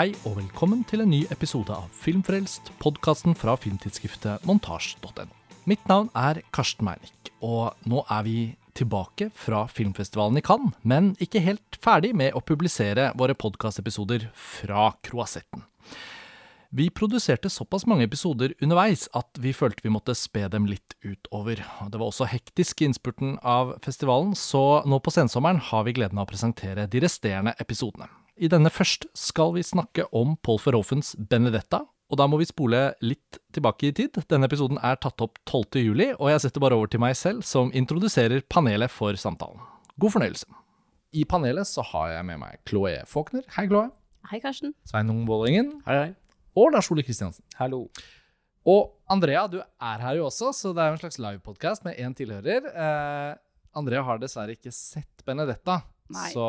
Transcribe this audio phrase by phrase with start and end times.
[0.00, 5.26] Hei og velkommen til en ny episode av Filmfrelst, podkasten fra filmtidsskriftet montasj.no.
[5.68, 8.36] Mitt navn er Karsten Meinick, og nå er vi
[8.72, 14.86] tilbake fra filmfestivalen i Cannes, men ikke helt ferdig med å publisere våre podkastepisoder fra
[15.04, 15.66] Kroasetten.
[16.72, 21.60] Vi produserte såpass mange episoder underveis at vi følte vi måtte spe dem litt utover.
[21.60, 26.16] Det var også hektisk i innspurten av festivalen, så nå på sensommeren har vi gleden
[26.16, 28.08] av å presentere de resterende episodene.
[28.40, 32.78] I denne først skal vi snakke om Paul Verhoffens Benedetta, og da må vi spole
[33.04, 34.16] litt tilbake i tid.
[34.32, 35.82] Denne episoden er tatt opp 12.
[35.84, 39.60] juli, og jeg setter bare over til meg selv, som introduserer panelet for samtalen.
[40.00, 40.48] God fornøyelse.
[41.12, 43.44] I panelet så har jeg med meg Chloé Faulkner.
[43.58, 43.90] Hei, Chloé.
[44.32, 44.72] Hei, Karsten.
[44.88, 45.74] Sveinung Vålingen.
[45.84, 46.10] Hei, hei.
[46.56, 47.44] Og Lars Ole Kristiansen.
[47.60, 47.84] Hallo.
[48.64, 52.00] Og Andrea, du er her jo også, så det er jo en slags livepodkast med
[52.00, 52.72] én tilhører.
[52.72, 53.38] Eh,
[53.76, 56.28] Andrea har dessverre ikke sett Benedetta, Nei.
[56.34, 56.44] så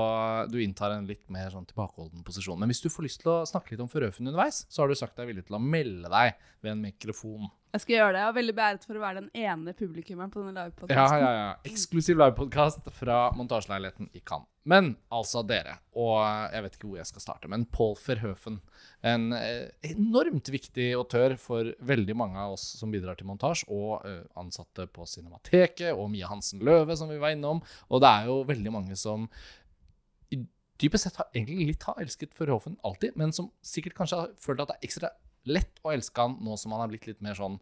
[0.49, 2.59] du inntar en litt mer sånn tilbakeholden posisjon.
[2.59, 4.97] Men hvis du får lyst til å snakke litt om Forøfen underveis, så har du
[4.97, 7.49] sagt deg villig til å melde deg ved en mikrofon.
[7.71, 8.19] Jeg skal gjøre det.
[8.21, 11.21] Jeg er veldig beæret for å være den ene publikummeren på denne Ja, livepodkasten.
[11.23, 11.51] ja, ja.
[11.69, 14.47] Eksklusiv livepodkast fra montasjeleiligheten i Cannes.
[14.67, 16.19] Men altså dere, og
[16.53, 18.59] jeg vet ikke hvor jeg skal starte, men Paul Verhoeven.
[19.01, 24.05] En eh, enormt viktig autør for veldig mange av oss som bidrar til montasje, og
[24.05, 27.63] eh, ansatte på Cinemateket, og Mia Hansen Løve, som vi var innom.
[27.89, 29.25] Og det er jo veldig mange som
[30.81, 34.63] dypest sett har egentlig litt har elsket Verhoeven alltid, men som sikkert kanskje har følt
[34.63, 35.11] at det er ekstra
[35.49, 37.57] lett å elske han nå som han har blitt litt mer sånn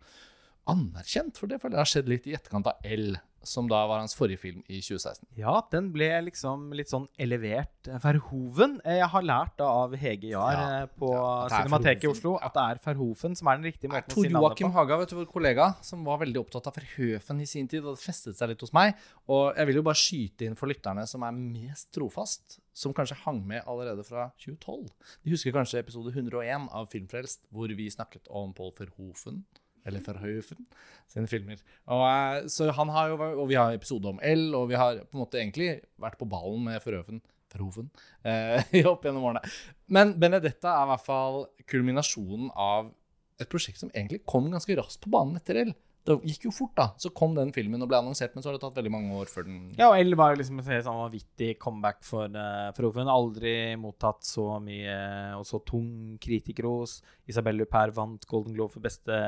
[0.70, 4.02] anerkjent, for det føler jeg har skjedd litt i etterkant av L, som da var
[4.02, 5.23] hans forrige film i 2016.
[5.39, 7.88] Ja, den ble liksom litt sånn elevert.
[8.03, 8.78] Verhoven.
[8.84, 12.36] Jeg har lært da av Hege Jahr Ja, eh, på ja, at Cinemateket i Oslo
[12.36, 14.75] at det er Verhoven som er den riktige måten å si navnet Joakim på.
[14.75, 17.95] Haga, vet du, vår kollega, som var veldig opptatt av Verhoven i sin tid, og
[17.95, 19.00] det festet seg litt hos meg.
[19.31, 23.22] Og jeg vil jo bare skyte inn for lytterne som er mest trofast, som kanskje
[23.24, 24.84] hang med allerede fra 2012.
[25.24, 29.44] De husker kanskje episode 101 av Filmfrelst, hvor vi snakket om Paul Verhoeven.
[29.89, 30.67] Eller Verhoeven
[31.09, 31.59] sine filmer.
[31.89, 35.01] Og, eh, så han har jo, og vi har episode om L, og vi har
[35.03, 37.22] på en måte egentlig vært på ballen med Verhoeven.
[37.50, 37.89] Verhoeven
[38.23, 39.44] eh, opp gjennom årene.
[39.89, 42.94] Men Benedetta er i hvert fall kulminasjonen av
[43.39, 45.73] et prosjekt som egentlig kom ganske raskt på banen etter L.
[46.07, 46.85] Det gikk jo fort, da.
[46.97, 49.29] Så kom den filmen og ble annonsert, men så har det tatt veldig mange år
[49.29, 53.11] før den Ja, og L var liksom et sånn vanvittig comeback for uh, Verhoven.
[53.11, 54.95] Aldri mottatt så mye
[55.37, 56.99] og så tung kritikerros.
[57.29, 59.19] Isabelle Luper vant Golden Globe for beste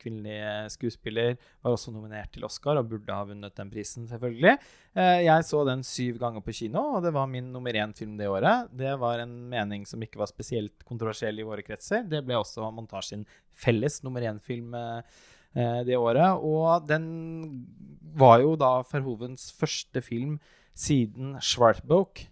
[0.00, 1.38] kvinnelige skuespiller.
[1.64, 4.56] Var også nominert til Oscar og burde ha vunnet den prisen, selvfølgelig.
[4.98, 8.28] Uh, jeg så den syv ganger på kino, og det var min nummer én-film det
[8.28, 8.74] året.
[8.76, 12.04] Det var en mening som ikke var spesielt kontroversiell i våre kretser.
[12.10, 13.24] Det ble også montasjen
[13.56, 14.74] felles nummer én-film.
[14.74, 16.44] eh, eh, det året.
[16.44, 17.06] Og den
[18.16, 20.38] var jo da Verhovens første film
[20.76, 22.28] siden Schwartboke,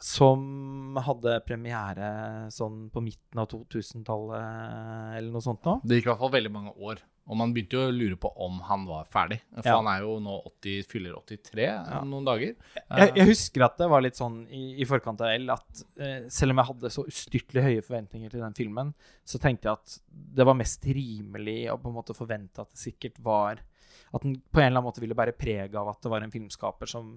[0.00, 2.10] som hadde premiere
[2.54, 5.76] sånn på midten av 2000-tallet eller noe sånt nå.
[5.84, 7.02] Det gikk i hvert fall veldig mange år.
[7.30, 9.38] Og man begynte jo å lure på om han var ferdig.
[9.54, 9.76] For Ja.
[9.78, 12.00] han er jo nå 80, fyller 83 ja.
[12.02, 12.56] noen dager.
[12.74, 16.26] Jeg, jeg husker at det var litt sånn i, i forkant av L at eh,
[16.26, 18.90] selv om jeg hadde så ustyrtelig høye forventninger til den filmen,
[19.22, 19.94] så tenkte jeg at
[20.40, 23.62] det var mest rimelig å på en måte forvente at det sikkert var
[24.10, 26.32] At den på en eller annen måte ville bære preg av at det var en
[26.34, 27.12] filmskaper som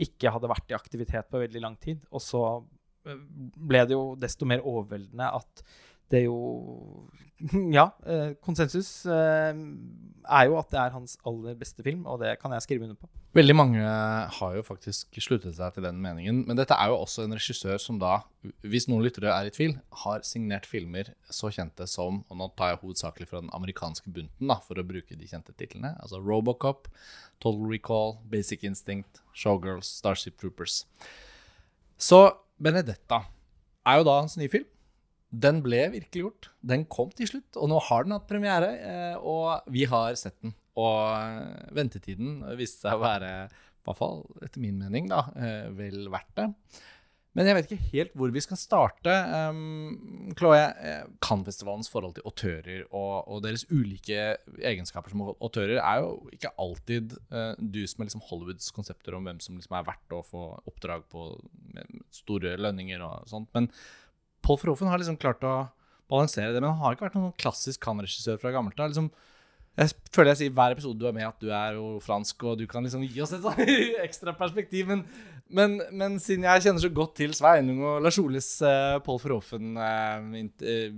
[0.00, 2.02] ikke hadde vært i aktivitet på veldig lang tid.
[2.10, 2.42] Og så
[3.06, 3.20] eh,
[3.70, 5.62] ble det jo desto mer overveldende at
[6.10, 7.08] det er jo
[7.76, 9.56] Ja, eh, konsensus eh,
[10.30, 12.98] er jo at det er hans aller beste film, og det kan jeg skrive under
[12.98, 13.08] på.
[13.36, 13.80] Veldig mange
[14.36, 16.42] har jo faktisk sluttet seg til den meningen.
[16.48, 18.18] Men dette er jo også en regissør som da,
[18.60, 22.72] hvis noen lyttere er i tvil, har signert filmer så kjente som Og nå tar
[22.72, 25.94] jeg hovedsakelig fra den amerikanske bunten, da, for å bruke de kjente titlene.
[26.02, 26.90] Altså Robocop,
[27.40, 30.84] Total Recall, Basic Instinct, Showgirls, Starship Troopers.
[32.00, 32.26] Så
[32.60, 33.24] Benedetta
[33.88, 34.68] er jo da hans nye film.
[35.30, 36.50] Den ble virkeliggjort.
[36.66, 38.70] Den kom til slutt, og nå har den hatt premiere.
[38.82, 40.54] eh, Og vi har sett den.
[40.76, 45.68] Og eh, ventetiden viste seg å være, i hvert fall etter min mening, da, eh,
[45.70, 46.48] vel verdt det.
[47.38, 49.12] Men jeg vet ikke helt hvor vi skal starte.
[49.54, 50.64] Um, Chloé,
[51.22, 57.14] Cannes-festivalens forhold til autører og, og deres ulike egenskaper som autører er jo ikke alltid
[57.30, 61.06] uh, dus med liksom Hollywoods konsepter om hvem som liksom er verdt å få oppdrag
[61.12, 61.28] på
[62.18, 63.46] store lønninger og sånt.
[63.54, 63.70] Men
[64.44, 65.54] Paul Verhoeven har liksom klart å
[66.10, 68.90] balansere det, men han har ikke vært noen klassisk Cannes-regissør fra gammelt av.
[68.90, 69.10] Liksom,
[69.78, 72.56] jeg føler jeg sier hver episode du er med, at du er jo fransk, og
[72.58, 73.60] du kan liksom gi oss et sånn
[74.06, 74.90] ekstra perspektiv.
[74.90, 75.04] Men,
[75.50, 79.78] men, men siden jeg kjenner så godt til Sveinung og Lars Oles uh, Paul Verhoeven
[79.78, 80.90] uh, int- eh,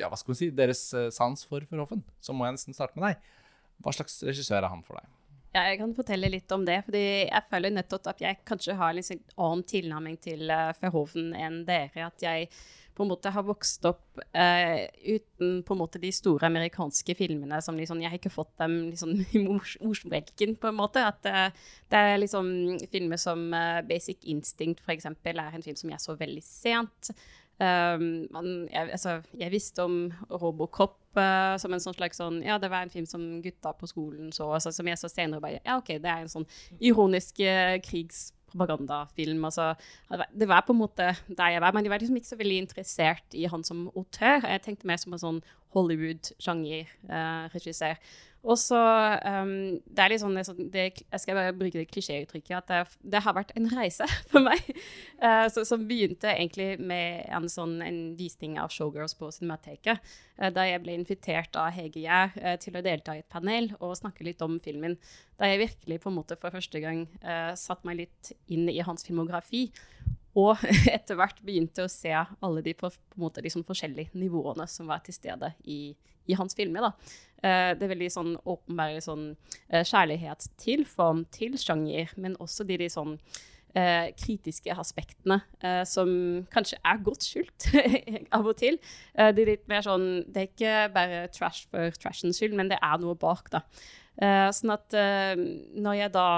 [0.00, 0.50] Ja, hva skal man si?
[0.54, 3.32] Deres eh, sans for Verhoeven, så må jeg nesten starte med deg.
[3.80, 5.06] Hva slags regissør er han for deg?
[5.50, 8.94] Ja, jeg kan fortelle litt om det, fordi jeg føler nettopp at jeg kanskje har
[8.94, 12.04] en sånn annen tilnærming til uh, Verhoeven enn dere.
[12.06, 12.46] At jeg
[12.94, 17.60] på en måte har vokst opp eh, uten på en måte de store amerikanske filmene
[17.64, 19.78] som liksom Jeg har ikke fått dem liksom i mors-
[20.60, 21.06] på en måte.
[21.08, 21.48] At eh,
[21.88, 22.50] det er liksom
[22.92, 27.14] filmer som eh, Basic Instinct, eksempel, er en film som jeg så veldig sent.
[27.60, 29.96] Um, man, jeg, altså, jeg visste om
[30.30, 33.86] Robocop eh, som en sånn slags sånn Ja, det var en film som gutta på
[33.90, 36.48] skolen så, altså, som jeg så senere bare Ja, OK, det er en sånn
[36.78, 39.44] ironisk uh, krigspropagandafilm.
[39.48, 39.66] Altså,
[40.32, 42.58] det var på en måte der jeg var, men jeg var liksom ikke så veldig
[42.66, 44.38] interessert i han som autør.
[44.46, 45.40] Jeg tenkte mer som en sånn
[45.74, 47.96] Hollywood-sjangerregissør.
[48.40, 48.78] Og så
[49.20, 52.80] um, Det er litt sånn, sånn- det, Jeg skal bare bruke det klisjéuttrykket at det,
[53.12, 54.64] det har vært en reise for meg.
[55.20, 60.00] Uh, så, som begynte egentlig med en sånn en visning av Showgirls på Cinemateket.
[60.40, 63.72] uh, da jeg ble invitert av Hege Gjær uh, til å delta i et panel
[63.80, 64.96] og snakke litt om filmen.
[65.40, 68.80] Da jeg virkelig på en måte for første gang uh, satte meg litt inn i
[68.84, 69.68] hans filmografi.
[70.38, 70.60] Og
[70.96, 75.02] etter hvert begynte å se alle de på, på måte, liksom forskjellige nivåene som var
[75.04, 75.92] til stede i,
[76.30, 76.92] i hans filmer.
[77.42, 79.30] Eh, det er veldig sånn åpenbare sånn,
[79.72, 83.16] uh, kjærlighet til form, til sjanger, men også de, de sånn
[83.76, 86.10] eh, kritiske aspektene eh, som
[86.52, 87.68] kanskje er godt skjult
[88.36, 88.78] av og til.
[89.14, 92.72] Eh, det er litt mer sånn Det er ikke bare trash for trashens skyld, men
[92.72, 93.64] det er noe bak, da.
[94.20, 95.36] Eh, sånn at eh,
[95.80, 96.28] når jeg da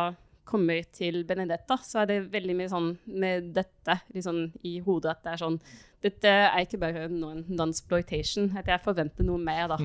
[0.49, 5.23] kommer til Benedetta, så er det veldig mye sånn med dette liksom, i hodet at
[5.25, 5.59] det er sånn
[6.03, 8.49] Dette er ikke bare noen non-sploitation.
[8.59, 9.79] Jeg forventer noe mer, da.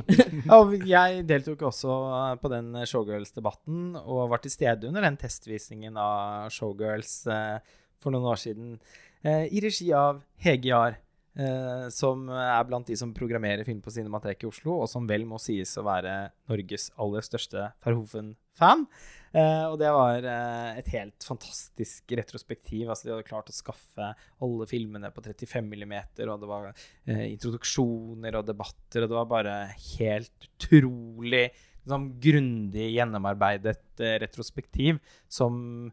[0.98, 6.50] Jeg deltok også eh, på den Showgirls-debatten og var til stede under den testvisningen av
[6.54, 8.78] Showgirls eh, for noen år siden
[9.22, 10.98] eh, i regi av Hege Jahr,
[11.38, 15.28] eh, som er blant de som programmerer film på Cinemateket i Oslo, og som vel
[15.30, 16.18] må sies å være
[16.50, 18.88] Norges aller største Verhoeven-fan.
[19.34, 22.88] Eh, og det var eh, et helt fantastisk retrospektiv.
[22.90, 24.12] Altså, de hadde klart å skaffe
[24.44, 25.96] alle filmene på 35 mm,
[26.28, 29.56] og det var eh, introduksjoner og debatter, og det var bare
[29.98, 35.02] helt utrolig liksom, grundig gjennomarbeidet retrospektiv
[35.32, 35.92] som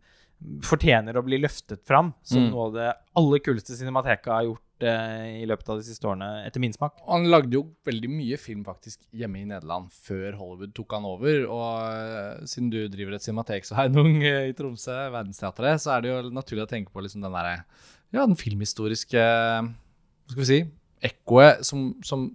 [0.64, 2.50] fortjener å bli løftet fram som Mm.
[2.52, 6.28] noe av det aller kuleste Cinemateka har gjort eh, i løpet av de siste årene,
[6.48, 6.96] etter min smak.
[7.06, 11.44] Han lagde jo veldig mye film faktisk hjemme i Nederland før Hollywood tok han over.
[11.46, 16.04] Og eh, siden du driver et cinematek så Heinung eh, i Tromsø, Verdensteatret, så er
[16.04, 17.60] det jo naturlig å tenke på liksom den derre
[18.14, 20.60] Ja, den filmhistoriske Hva skal vi si
[21.04, 22.28] Ekkoet som, som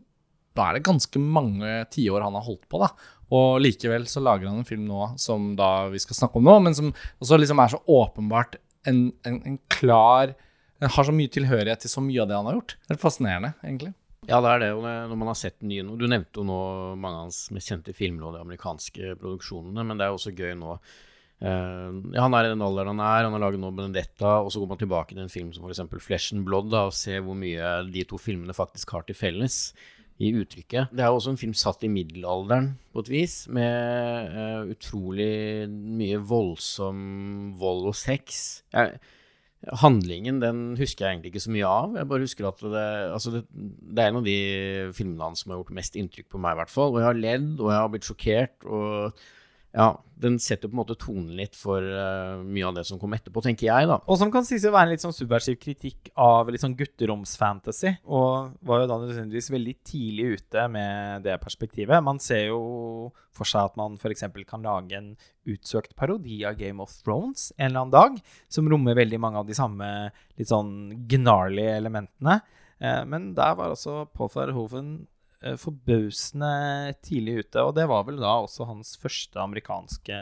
[0.58, 2.92] Da er det ganske mange tiår han har holdt på, da.
[3.36, 6.56] Og likevel så lager han en film nå som da vi skal snakke om nå,
[6.66, 8.58] men som også liksom er så åpenbart
[8.90, 10.34] en, en, en klar
[10.80, 12.78] Den har så mye tilhørighet til så mye av det han har gjort.
[12.88, 13.92] Det er fascinerende, egentlig.
[14.28, 14.72] Ja, det er det.
[14.78, 16.62] Og når man har sett den nye nå Du nevnte jo nå
[17.00, 20.36] mange av hans mest kjente filmer og de amerikanske produksjonene, men det er jo også
[20.36, 20.76] gøy nå.
[21.40, 21.86] eh,
[22.16, 24.62] ja, han er i den alderen han er, han har laget nå Benedetta, og så
[24.62, 25.86] går man tilbake til en film som f.eks.
[26.04, 29.62] Flesh and Blood, da, og ser hvor mye de to filmene faktisk har til felles
[30.20, 30.92] i uttrykket.
[30.92, 36.20] Det er også en film satt i middelalderen, på et vis, med uh, utrolig mye
[36.20, 38.42] voldsom vold og sex.
[38.76, 39.00] Jeg,
[39.82, 41.98] Handlingen den husker jeg egentlig ikke så mye av.
[42.00, 44.38] Jeg bare husker at det, altså det, det er en av de
[44.96, 46.94] filmene hans som har gjort mest inntrykk på meg, i hvert fall.
[46.94, 48.56] Og jeg har ledd, og jeg har blitt sjokkert.
[48.64, 49.20] Og
[49.70, 53.14] ja, den setter på en måte tonen litt for uh, mye av det som kom
[53.16, 54.00] etterpå, tenker jeg, da.
[54.10, 57.94] Og som kan sies å være en litt sånn subversiv kritikk av litt sånn gutteromsfantasy.
[58.10, 62.02] Og var jo da nødvendigvis veldig tidlig ute med det perspektivet.
[62.06, 62.60] Man ser jo
[63.36, 64.26] for seg at man f.eks.
[64.50, 65.14] kan lage en
[65.50, 68.18] utsøkt parodi av Game of Thrones en eller annen dag,
[68.52, 70.10] som rommer veldig mange av de samme
[70.40, 72.42] litt sånn gnarlige elementene.
[72.82, 74.92] Uh, men der var altså Paul Verhoeven
[75.62, 80.18] forbausende tidlig ute, og det var vel da også hans første amerikanske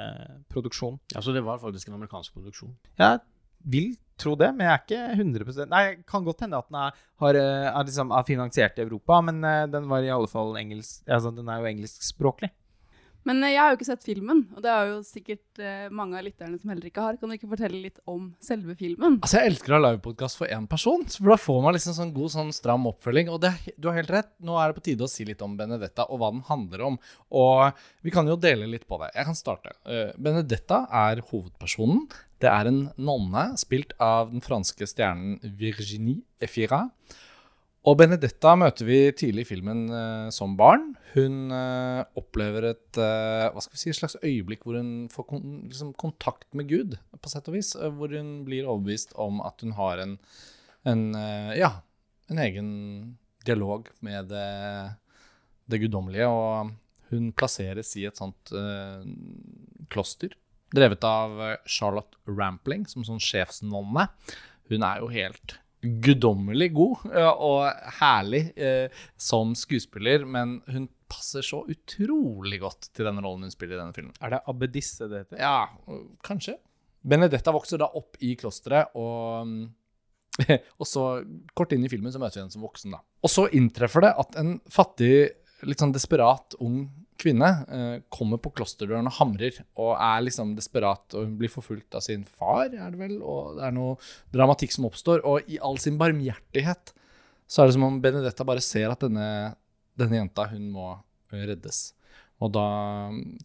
[0.52, 1.00] produksjon.
[1.16, 2.76] Ja, Så det var faktisk en amerikansk produksjon.
[3.00, 3.20] Jeg
[3.66, 7.02] vil tro det, men jeg er ikke 100 Nei, kan godt hende at den er,
[7.22, 10.56] har, eh, er, liksom, er finansiert i Europa, men eh, den var i alle fall
[10.58, 12.52] engelsk altså, Den er jo engelskspråklig.
[13.28, 16.18] Men eh, jeg har jo ikke sett filmen, og det er jo sikkert eh, mange
[16.20, 17.18] av lytterne som heller ikke har.
[17.20, 19.20] Kan du ikke fortelle litt om selve filmen?
[19.20, 22.14] Altså, Jeg elsker å ha livepodkast for én person, for da får man liksom sånn
[22.16, 23.32] god, sånn stram oppfølging.
[23.34, 25.58] Og det, du har helt rett, nå er det på tide å si litt om
[25.60, 27.00] Benedetta og hva den handler om.
[27.36, 29.12] Og vi kan jo dele litt på det.
[29.18, 29.76] Jeg kan starte.
[29.90, 32.06] Eh, Benedetta er hovedpersonen.
[32.38, 36.86] Det er en nonne spilt av den franske stjernen Virginie Efira.
[37.88, 40.90] Og Benedetta møter vi tidlig i filmen uh, som barn.
[41.14, 45.46] Hun uh, opplever et uh, hva skal vi si, slags øyeblikk hvor hun får kon
[45.70, 47.72] liksom kontakt med Gud, på sett og vis.
[47.78, 50.18] hvor hun blir overbevist om at hun har en,
[50.84, 51.06] en
[51.56, 51.78] ja,
[52.28, 52.72] en egen
[53.48, 54.50] dialog med det,
[55.72, 56.28] det guddommelige.
[56.28, 56.74] Og
[57.14, 58.52] hun plasseres i et sånt
[59.88, 60.36] kloster,
[60.76, 64.10] drevet av Charlotte Rampling, som sånn sjefsnonne.
[64.68, 67.04] Hun er jo helt guddommelig god
[67.38, 73.54] og herlig eh, som skuespiller, men hun passer så utrolig godt til den rollen hun
[73.54, 74.16] spiller i denne filmen.
[74.22, 75.42] Er det abbedisse det heter?
[75.42, 75.68] Ja,
[76.26, 76.58] kanskje.
[77.08, 79.54] Benedetta vokser da opp i klosteret, og,
[80.82, 81.08] og så
[81.58, 82.98] kort inn i filmen så møter vi henne som voksen.
[82.98, 83.04] da.
[83.24, 85.14] Og så inntreffer det at en fattig,
[85.68, 86.88] litt sånn desperat ung
[87.20, 91.98] kvinne eh, kommer på klosterdøren og hamrer, og er liksom desperat, og hun blir forfulgt
[91.98, 93.98] av sin far, er det vel, og det er noe
[94.34, 96.94] dramatikk som oppstår, og i all sin barmhjertighet
[97.48, 99.56] så er det som om Benedetta bare ser at denne,
[99.98, 100.90] denne jenta, hun må
[101.32, 101.92] reddes.
[102.44, 102.66] Og da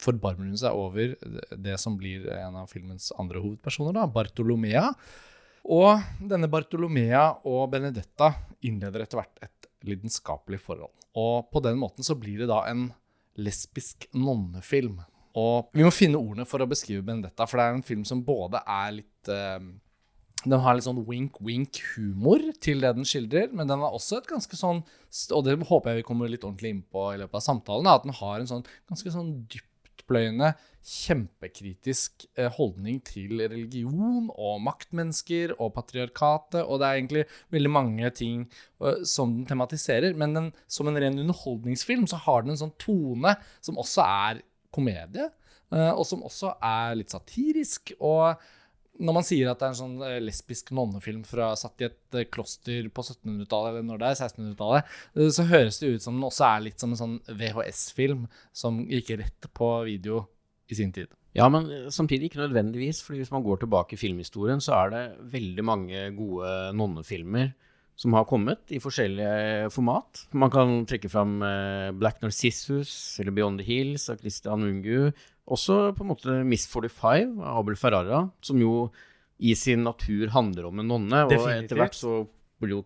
[0.03, 1.15] forbarmer hun seg over
[1.57, 4.91] det som blir en av filmens andre hovedpersoner, da, Bartolomea.
[5.73, 8.33] Og denne Bartolomea og Benedetta
[8.67, 10.93] innleder etter hvert et lidenskapelig forhold.
[11.19, 12.91] Og på den måten så blir det da en
[13.41, 15.01] lesbisk nonnefilm.
[15.39, 18.21] Og vi må finne ordene for å beskrive Benedetta, for det er en film som
[18.27, 19.63] både er litt eh,
[20.43, 24.59] Den har litt sånn wink-wink-humor til det den skildrer, men den har også et ganske
[24.59, 24.83] sånn
[25.33, 28.05] Og det håper jeg vi kommer litt ordentlig inn på i løpet av samtalen, at
[28.05, 29.33] den har en sånn ganske sånn
[29.93, 37.71] dyptpløyende, kjempekritisk eh, holdning til religion og maktmennesker og patriarkatet, og det er egentlig veldig
[37.71, 38.49] mange ting
[38.83, 42.75] uh, som den tematiserer, men den, som en ren underholdningsfilm så har den en sånn
[42.83, 44.43] tone som også er
[44.75, 45.29] komedie,
[45.71, 47.95] uh, og som også er litt satirisk.
[48.01, 48.43] og
[49.03, 52.87] når man sier at det er en sånn lesbisk nonnefilm fra, satt i et kloster
[52.95, 54.93] på 1700-tallet, eller når det er 1600-tallet,
[55.35, 59.17] så høres det ut som den også er litt som en sånn VHS-film som gikk
[59.21, 60.23] rett på video
[60.71, 61.11] i sin tid.
[61.37, 63.03] Ja, men samtidig ikke nødvendigvis.
[63.03, 67.55] fordi hvis man går tilbake i filmhistorien, så er det veldig mange gode nonnefilmer
[67.97, 70.27] som har kommet i forskjellige format.
[70.33, 71.39] Man kan trekke fram
[71.99, 75.13] Black Narcissus eller Beyond the Hills av Christian Mungu.
[75.53, 78.87] Også på en måte Miss 45 av Abel Ferrara, som jo
[79.43, 81.25] i sin natur handler om en nonne.
[81.27, 81.67] Og Definitivt.
[81.67, 82.15] etter hvert så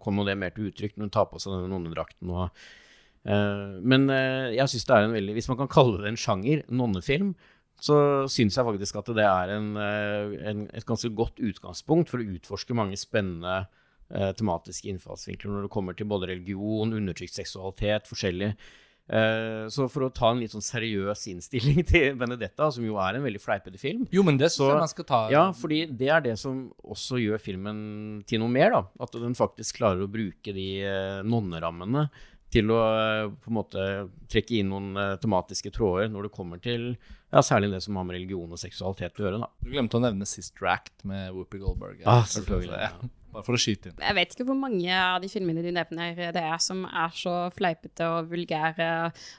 [0.00, 2.32] kommer det mer til uttrykk når hun tar på seg denne nonnedrakten.
[2.32, 6.20] Uh, men uh, jeg syns det er en veldig Hvis man kan kalle det en
[6.20, 7.34] sjanger, nonnefilm,
[7.82, 7.96] så
[8.32, 12.76] syns jeg faktisk at det er en, en, et ganske godt utgangspunkt for å utforske
[12.78, 18.54] mange spennende uh, tematiske innfallsvinkler når det kommer til både religion, undertrykt seksualitet, forskjellig.
[18.56, 23.14] Uh, så for å ta en litt sånn seriøs innstilling til Benedetta, som jo er
[23.14, 25.84] en veldig fleipete film Jo, men det Så- syns jeg man skal ta Ja, fordi
[25.96, 28.82] det er det som også gjør filmen til noe mer, da.
[29.06, 32.08] At den faktisk klarer å bruke de uh, nonnerammene
[32.50, 33.86] til å uh, på en måte
[34.30, 36.96] trekke inn noen tematiske tråder når det kommer til
[37.32, 39.40] ja, særlig det som har med religion og seksualitet å gjøre.
[39.42, 39.48] da.
[39.62, 42.02] Du glemte å nevne Sister Act med Whoopi Goldberg.
[42.06, 42.92] Ah, selvfølgelig, Ja.
[43.36, 43.98] Bare for å skyte inn.
[44.00, 47.34] Jeg vet ikke hvor mange av de filmene du nevner det er som er så
[47.52, 48.86] fleipete og vulgære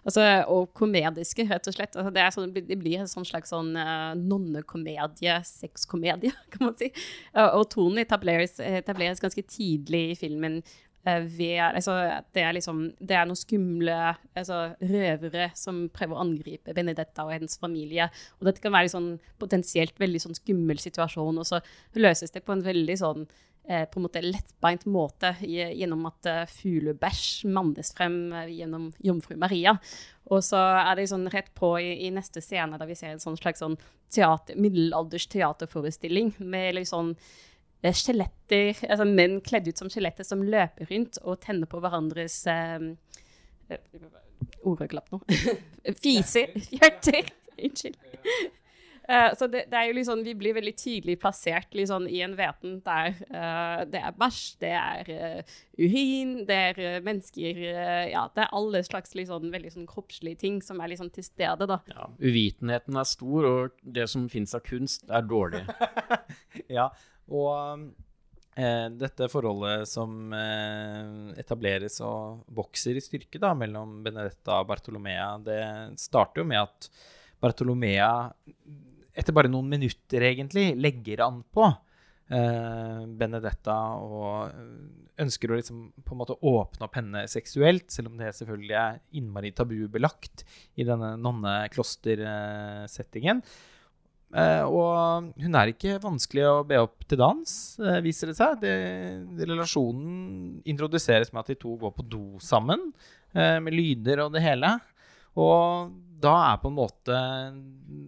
[0.05, 1.97] altså, og komediske, rett og slett.
[1.97, 6.91] Altså, det, sånn, det blir en sånn slags sånn uh, nonnekomedie, sexkomedie, kan man si.
[7.31, 10.61] Uh, og tonen etableres, etableres ganske tidlig i filmen.
[11.07, 11.97] uh, ved, altså,
[12.37, 13.97] det, er liksom, det er noen skumle
[14.37, 18.11] altså, røvere som prøver å angripe Benedetta og hennes familie.
[18.37, 21.65] Og dette kan være sånn, potensielt veldig sånn skummel situasjon, og så
[21.97, 26.43] løses det på en veldig sånn eh, på en måte lettbeint måte gjennom at uh,
[26.47, 29.75] fuglebæsj mannes frem eh, gjennom jomfru Maria.
[30.31, 33.23] Og så er det sånn rett på i, i neste scene der vi ser en
[33.23, 33.75] sånn slags sånn
[34.13, 37.13] teater, middelalders teaterforestilling med liksom
[37.81, 42.45] eh, skjeletter, altså menn kledd ut som skjeletter som løper rundt og tenner på hverandres
[42.51, 42.91] eh,
[44.63, 45.17] Ordet glapp nå.
[46.03, 46.53] Fiser.
[46.69, 47.27] Fjerter.
[47.57, 47.97] Unnskyld.
[49.07, 52.33] Eh, så det, det er jo liksom, Vi blir veldig tydelig plassert liksom, i en
[52.35, 57.61] veten der uh, det er bæsj, det er uh, urin, det er eh, mennesker
[58.11, 61.67] Ja, det er alle slags liksom, veldig sånn, kroppslige ting som er liksom til stede.
[61.69, 61.79] da.
[61.91, 65.63] Ja, uvitenheten er stor, og det som fins av kunst, er dårlig.
[66.73, 66.87] Ja,
[67.31, 67.83] og
[68.57, 75.35] eh, dette forholdet som eh, etableres og vokser i styrke da, mellom Benedetta og Bartolomea,
[75.45, 75.61] det
[76.01, 76.89] starter jo med at
[77.43, 78.09] Bartolomea,
[79.17, 84.51] etter bare noen minutter egentlig, legger an på eh, Benedetta og
[85.17, 88.99] ønsker å liksom på en måte åpne opp henne seksuelt, selv om det selvfølgelig er
[89.17, 90.37] innmari tabubelagt
[90.77, 93.37] i denne nonneklostersettingen.
[94.37, 98.51] Eh, og hun er ikke vanskelig å be opp til dans, eh, viser det seg.
[98.61, 98.73] Det,
[99.47, 102.81] relasjonen introduseres med at de to går på do sammen,
[103.37, 104.69] med lyder og det hele.
[105.37, 107.17] Og da er på en måte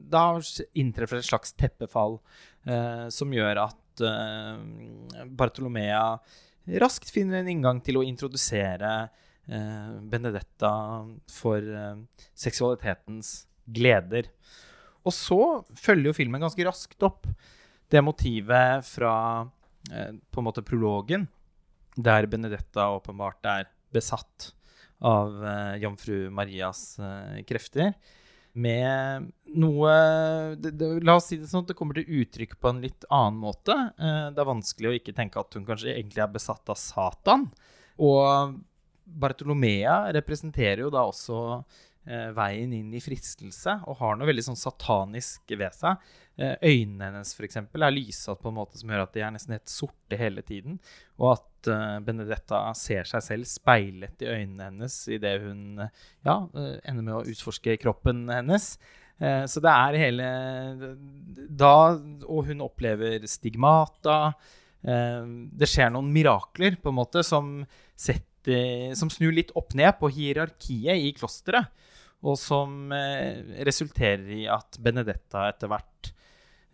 [0.10, 0.24] Da
[0.78, 2.18] inntreffer et slags teppefall
[2.66, 6.04] eh, som gjør at eh, Bartolomea
[6.82, 8.92] raskt finner en inngang til å introdusere
[9.50, 10.74] eh, Benedetta
[11.32, 14.30] for eh, seksualitetens gleder.
[15.06, 15.40] Og så
[15.78, 17.26] følger jo filmen ganske raskt opp
[17.90, 19.16] det motivet fra
[19.90, 21.26] eh, på en måte prologen,
[21.98, 24.52] der Benedetta åpenbart er besatt
[25.06, 27.94] av uh, jomfru Marias uh, krefter.
[28.60, 29.92] Med noe
[30.58, 33.06] det, det, La oss si det sånn at det kommer til uttrykk på en litt
[33.08, 33.76] annen måte.
[34.00, 37.48] Uh, det er vanskelig å ikke tenke at hun kanskje egentlig er besatt av Satan.
[38.02, 38.58] Og
[39.10, 41.62] Bartolomea representerer jo da også
[42.34, 46.00] veien inn i fristelse og har noe veldig sånn satanisk ved seg.
[46.40, 49.34] Eh, øynene hennes for eksempel, er lysatt på en måte som gjør at de er
[49.36, 50.78] nesten helt sorte hele tiden.
[51.20, 57.02] Og at uh, Benedetta ser seg selv speilet i øynene hennes idet hun ja, ender
[57.02, 58.72] med å utforske kroppen hennes.
[59.20, 60.28] Så det er hele
[61.60, 61.72] da
[62.24, 64.32] Og hun opplever stigmata.
[64.80, 67.50] det skjer noen mirakler, på en måte, som,
[68.00, 71.68] setter, som snur litt opp ned på hierarkiet i klosteret.
[72.28, 76.10] Og som resulterer i at Benedetta etter hvert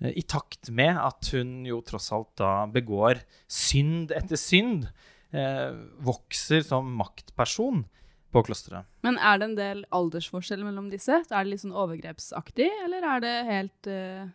[0.03, 3.21] Eh, i takt med at hun jo tross alt da begår
[3.51, 4.87] synd etter synd,
[5.31, 5.71] eh,
[6.03, 7.85] vokser som maktperson
[8.35, 8.87] på klosteret.
[9.07, 11.21] Men er det en del aldersforskjell mellom disse?
[11.23, 14.25] Er det litt sånn overgrepsaktig, eller er det helt eh,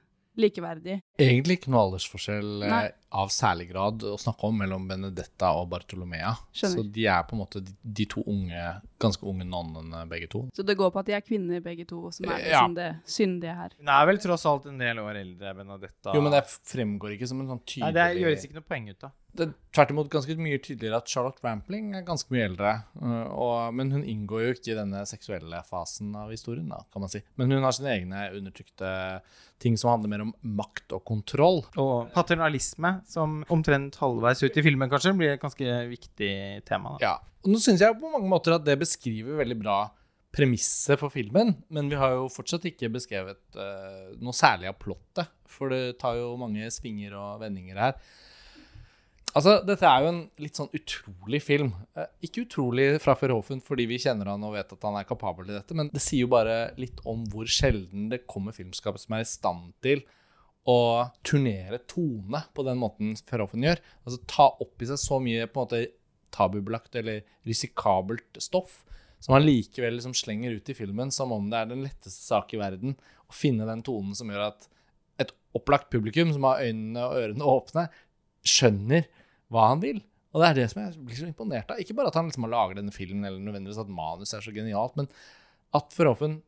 [0.40, 1.00] likeverdig?
[1.20, 6.32] Egentlig ikke noe aldersforskjell eh, av særlig grad å snakke om mellom Benedetta og Bartolomea.
[6.54, 6.82] Skjønner.
[6.82, 8.66] Så de er på en måte de, de, to unge,
[9.02, 10.44] ganske unge nonnene begge to.
[10.56, 12.80] Så det går på at de er kvinner begge to, som er liksom ja.
[12.80, 13.74] det syndige her?
[13.80, 16.14] Hun er vel tross alt en del år eldre, Benedetta.
[16.14, 18.92] Jo, men det fremgår ikke som en sånn tydelig Nei, det gjøres ikke noe poeng
[18.92, 22.46] ut av det er tvert imot ganske mye tydeligere at Charlotte Rampling er ganske mye
[22.48, 22.72] eldre.
[22.98, 27.04] Øh, og, men hun inngår jo ikke i denne seksuelle fasen av historien, da, kan
[27.04, 27.22] man si.
[27.38, 28.90] Men hun har sine egne undertrykte
[29.60, 31.62] ting som handler mer om makt og kontroll.
[31.78, 36.34] Og paternalisme, som omtrent halvveis ut i filmen kanskje blir et ganske viktig
[36.68, 36.96] tema.
[36.96, 37.00] Da.
[37.04, 37.14] Ja.
[37.44, 39.78] Og nå syns jeg på mange måter at det beskriver veldig bra
[40.34, 45.30] premisset for filmen, men vi har jo fortsatt ikke beskrevet uh, noe særlig av plottet.
[45.50, 47.96] For det tar jo mange svinger og vendinger her.
[49.30, 51.72] Altså, Dette er jo en litt sånn utrolig film.
[51.98, 55.48] Uh, ikke utrolig fra Verhoeven fordi vi kjenner han og vet at han er kapabel
[55.48, 59.18] til dette, men det sier jo bare litt om hvor sjelden det kommer filmskap som
[59.18, 60.04] er i stand til
[60.68, 63.80] å turnere tone på den måten Feroffen gjør.
[64.04, 65.82] Altså ta opp i seg så mye på en måte
[66.34, 68.82] tabubelagt eller risikabelt stoff
[69.20, 72.54] som han likevel liksom slenger ut i filmen som om det er den letteste sak
[72.54, 72.94] i verden
[73.28, 74.68] å finne den tonen som gjør at
[75.20, 77.84] et opplagt publikum som har øynene og ørene åpne,
[78.46, 79.04] skjønner
[79.52, 80.00] hva han vil.
[80.32, 81.82] Og det er det som jeg blir så imponert av.
[81.82, 84.54] Ikke bare at han liksom har laget denne filmen, eller nødvendigvis at manus er så
[84.54, 85.10] genialt, men
[85.76, 86.38] at Verhoeven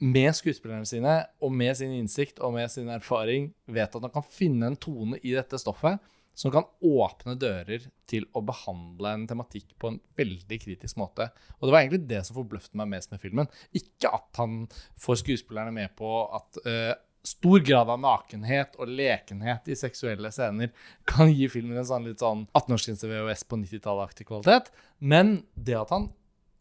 [0.00, 4.26] med skuespillerne sine og med sin innsikt og med sin erfaring vet at han kan
[4.26, 6.00] finne en tone i dette stoffet
[6.40, 11.26] som kan åpne dører til å behandle en tematikk på en veldig kritisk måte.
[11.58, 13.50] Og det var egentlig det som forbløfte meg mest med filmen.
[13.76, 14.62] Ikke at han
[15.00, 16.08] får skuespillerne med på
[16.38, 16.94] at uh,
[17.26, 20.72] stor grad av nakenhet og lekenhet i seksuelle scener
[21.08, 24.72] kan gi filmen en sånn litt sånn 18-årsgrense VHS på 90-tallet-aktig kvalitet.
[24.98, 26.08] Men det at han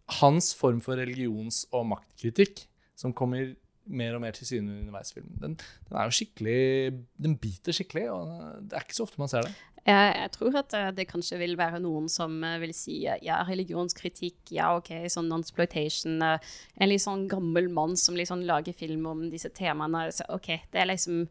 [0.10, 2.63] Hans form for religions- og maktkritikk,
[2.99, 3.55] som kommer
[3.89, 6.59] mer og mer til syne underveis i filmen, den, den, er jo skikkelig
[7.17, 9.53] Den biter skikkelig, og det er ikke så ofte man ser det.
[9.79, 13.39] Jeg, jeg, tror at eh, det kanskje vil være noen som eh, vil si ja,
[13.47, 19.23] religionskritikk, ja, OK, sånn non-sploitation En litt sånn gammel mann som liksom lager film om
[19.31, 20.09] disse temaene.
[20.13, 21.23] Så OK, det er liksom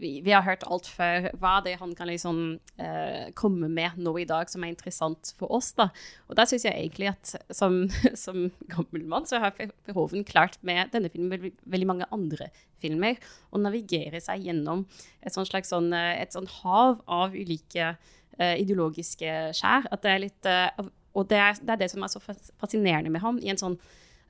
[0.00, 1.28] vi, vi, har hørt alt før.
[1.40, 2.40] Hva er det han kan liksom
[2.80, 5.88] uh, komme med nå i dag som er interessant for oss, da?
[6.28, 7.84] Og der syns jeg egentlig at som,
[8.24, 9.56] som gammel mann så har
[9.88, 12.50] Behoven klart med denne filmen veldig, veldig mange andre
[12.82, 14.84] filmer å navigere seg gjennom
[15.24, 19.88] et sånt slags sånn, eh, et sånt hav av ulike uh, ideologiske skjær.
[19.90, 23.12] At det er litt uh, Og det er, det er det som er så fascinerende
[23.12, 23.78] med ham i en sånn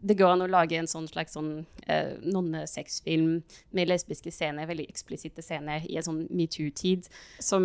[0.05, 3.41] det går an å lage en sånn slags sånn, eh, nonnesexfilm
[3.77, 7.09] med lesbiske scener, veldig eksplisitte scener, i en sånn metoo-tid,
[7.41, 7.65] som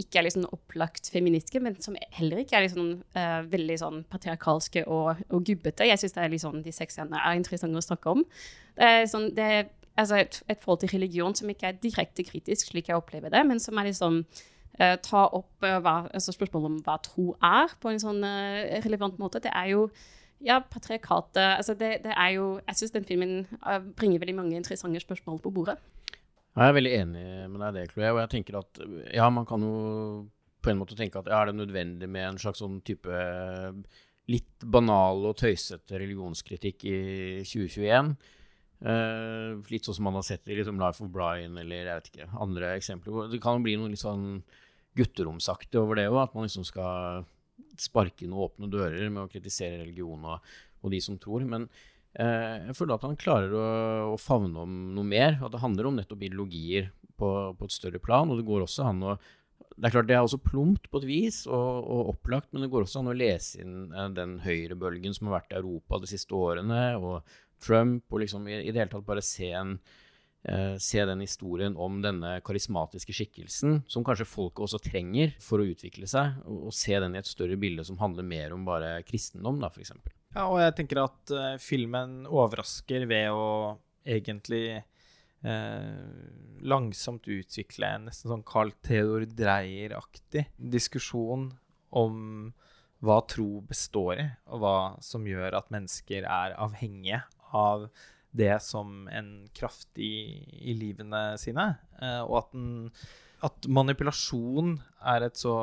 [0.00, 4.84] ikke er liksom opplagt feministiske, men som heller ikke er liksom, eh, veldig sånn patriarkalske
[4.86, 5.88] og, og gubbete.
[5.88, 8.24] Jeg syns liksom, de sexscenene er interessante å snakke om.
[8.76, 9.66] Det er, sånn, det er
[9.96, 13.42] altså et, et, forhold til religion som ikke er direkte kritisk, slik jeg opplever det,
[13.48, 14.22] men som er liksom
[14.78, 18.80] eh, ta opp uh, hva, altså spørsmålet om hva tro er, på en sånn uh,
[18.84, 19.42] relevant måte.
[19.42, 19.88] Det er jo
[20.40, 24.56] ja, patriarkatet altså det, det, er jo Jeg syns den filmen eh, bringer veldig mange
[24.56, 25.76] interessante spørsmål på bordet.
[26.56, 28.10] Jeg er veldig enig med deg i det, Chloé.
[28.10, 28.80] Og jeg tenker at
[29.14, 29.74] ja, man kan jo
[30.60, 33.20] på en måte tenke at ja, er det nødvendig med en slags sånn type
[34.30, 36.98] litt banal og tøysete religionskritikk i
[37.46, 38.12] 2021?
[38.80, 42.10] Uh, litt sånn som man har sett i liksom Life of Brian eller jeg vet
[42.12, 43.28] ikke, andre eksempler.
[43.32, 44.40] Det kan jo bli noe litt sånn
[44.98, 47.26] gutteromsaktig over det òg, at man liksom skal
[47.80, 50.52] sparke inn åpne dører med å kritisere religion og,
[50.84, 51.44] og de som tror.
[51.48, 51.66] Men
[52.14, 53.66] eh, jeg føler at han klarer å,
[54.14, 55.38] å, favne om noe mer.
[55.40, 56.90] At det handler om nettopp ideologier
[57.20, 58.30] på, på, et større plan.
[58.30, 59.20] Og det går også an å
[59.80, 62.68] det er klart det er også plumpt på et vis og, og opplagt, men det
[62.72, 66.10] går også an å lese inn eh, den høyrebølgen som har vært i Europa de
[66.10, 67.22] siste årene, og
[67.64, 69.78] Trump, og liksom i, i det hele tatt bare se, en,
[70.48, 75.68] eh, se den historien om denne karismatiske skikkelsen, som kanskje folket også trenger for å
[75.72, 79.60] utvikle seg, og, se den i et større bilde som handler mer om bare kristendom,
[79.62, 79.94] da, f.eks.
[80.34, 83.46] Ja, og jeg tenker at uh, filmen overrasker ved å
[84.06, 86.04] egentlig eh,
[86.62, 91.50] langsomt utvikle en nesten sånn Carl Theodor Dreyer-aktig diskusjon
[91.90, 92.16] om
[93.04, 97.22] hva tro består i, og hva som gjør at mennesker er avhengige
[97.56, 97.88] av
[98.30, 101.66] det som en kraft i, i livene sine.
[102.00, 102.68] Eh, og at, den,
[103.46, 104.76] at manipulasjon
[105.12, 105.56] er et så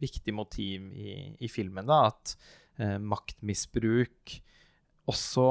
[0.00, 1.88] viktig motiv i, i filmen.
[1.88, 2.36] da, At
[2.80, 4.40] eh, maktmisbruk
[5.10, 5.46] også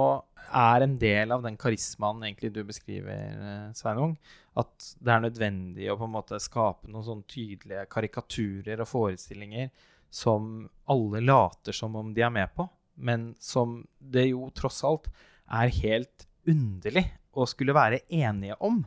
[0.55, 4.15] er en del av den karismaen egentlig du beskriver, eh, Sveinung.
[4.57, 9.69] At det er nødvendig å på en måte skape noen sånn tydelige karikaturer og forestillinger
[10.09, 12.65] som alle later som om de er med på,
[12.97, 15.11] men som det jo tross alt
[15.59, 17.05] er helt underlig
[17.37, 18.81] å skulle være enige om.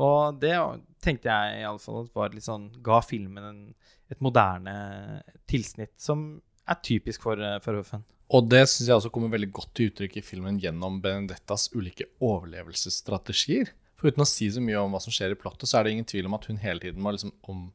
[0.00, 0.54] Og det
[1.02, 3.60] tenkte jeg i alle fall var litt sånn, ga filmen en,
[4.12, 4.74] et moderne
[5.50, 8.04] tilsnitt som er typisk for, eh, Huffen.
[8.30, 12.06] Og det syns jeg også kommer veldig godt til uttrykk i filmen gjennom Benedettas ulike
[12.22, 13.72] overlevelsesstrategier.
[13.98, 15.96] For uten å si så mye om hva som skjer i plottet, så er det
[15.96, 17.66] ingen tvil om at hun hele tiden må liksom om,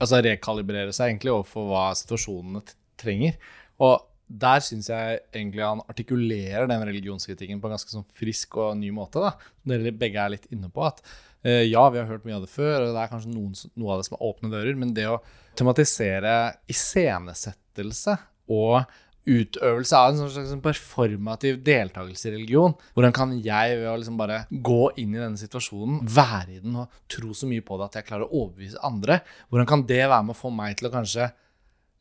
[0.00, 2.64] altså rekalibrere seg egentlig overfor hva situasjonene
[3.00, 3.36] trenger.
[3.84, 8.74] Og der syns jeg egentlig han artikulerer den religionskritikken på en ganske sånn frisk og
[8.80, 9.20] ny måte.
[9.20, 9.34] da.
[9.68, 12.52] Dere begge er litt inne på at uh, ja, vi har hørt mye av det
[12.52, 15.08] før, og det er kanskje noen, noe av det som er åpne dører, men det
[15.12, 15.20] å
[15.58, 16.34] tematisere
[16.72, 18.16] iscenesettelse
[18.52, 18.82] og
[19.24, 22.74] utøvelse av en sånn slags performativ deltakelse i religion.
[22.96, 26.76] Hvordan kan jeg ved å liksom bare gå inn i denne situasjonen, være i den
[26.82, 29.22] og tro så mye på det at jeg klarer å overbevise andre?
[29.48, 31.30] Hvordan kan det være med å få meg til å kanskje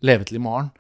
[0.04, 0.74] leve til i morgen?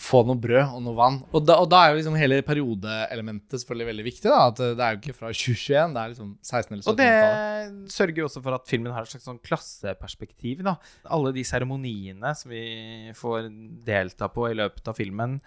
[0.00, 1.18] Få noe brød og noe vann.
[1.36, 4.26] Og da, og da er jo liksom hele periodeelementet selvfølgelig veldig viktig.
[4.30, 7.00] da, at Det er jo ikke fra 2021, det er liksom 16 eller 17 Og
[7.00, 10.62] det sørger jo også for at filmen har et slags sånn klasseperspektiv.
[10.66, 10.76] da.
[11.12, 13.50] Alle de seremoniene som vi får
[13.86, 15.40] delta på i løpet av filmen,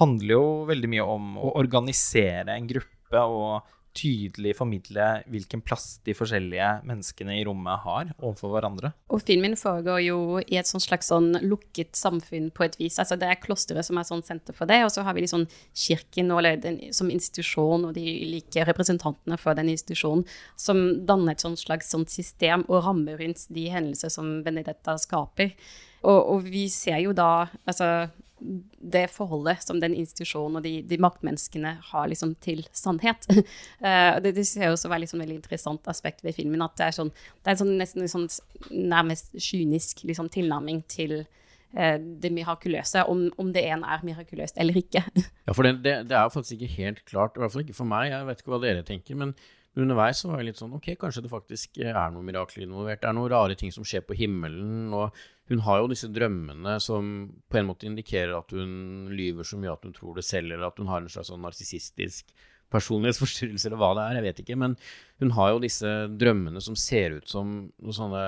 [0.00, 6.14] handler jo veldig mye om å organisere en gruppe og tydelig formidle hvilken plass de
[6.16, 8.92] forskjellige menneskene i rommet har overfor hverandre.
[9.10, 13.00] Og filmen foregår jo i et slags sånn lukket samfunn på et vis.
[13.02, 15.46] Altså det er klosteret som er sånn senter for det, og så har vi liksom
[15.74, 16.30] kirken
[16.62, 20.24] den, som institusjon og de ulike representantene for den institusjonen
[20.60, 25.54] som danner et slags sånn system og rammer rundt de hendelser som Benedetta skaper.
[26.00, 28.08] Og, og vi ser jo da altså
[28.40, 33.26] det forholdet som den institusjonen og de, de maktmenneskene har liksom til sannhet.
[33.84, 36.64] uh, det, det ser også være liksom veldig interessant aspekt ved filmen.
[36.64, 37.12] At det er, sånn,
[37.44, 38.28] det er sånn, nesten sånn
[38.70, 44.80] nærmest kynisk liksom, tilnærming til uh, det mirakuløse, om, om, det en er mirakuløst eller
[44.80, 45.04] ikke.
[45.46, 47.92] ja, for det, det, det, er faktisk ikke helt klart, i hvert fall ikke for
[47.92, 49.20] meg, jeg vet ikke hva dere tenker.
[49.20, 49.36] men
[49.78, 53.02] underveis så var jeg litt sånn Ok, kanskje det faktisk er noe mirakler involvert.
[53.02, 54.92] Det er noen rare ting som skjer på himmelen.
[54.92, 55.14] og
[55.50, 57.04] hun har jo disse drømmene som
[57.50, 60.68] på en måte indikerer at hun lyver så mye at hun tror det selv, eller
[60.68, 62.30] at hun har en slags sånn narsissistisk
[62.70, 64.18] personlighetsforstyrrelse, eller hva det er.
[64.20, 64.58] Jeg vet ikke.
[64.62, 64.76] Men
[65.22, 65.90] hun har jo disse
[66.22, 68.24] drømmene som ser ut som noen sånne